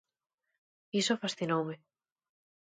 [1.01, 1.75] Iso fascinoume.